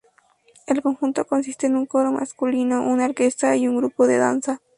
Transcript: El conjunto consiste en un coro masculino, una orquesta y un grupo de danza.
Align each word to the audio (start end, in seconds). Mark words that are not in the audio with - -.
El 0.65 0.81
conjunto 0.81 1.25
consiste 1.27 1.67
en 1.67 1.75
un 1.75 1.85
coro 1.85 2.11
masculino, 2.11 2.81
una 2.81 3.05
orquesta 3.05 3.55
y 3.55 3.67
un 3.67 3.77
grupo 3.77 4.07
de 4.07 4.17
danza. 4.17 4.59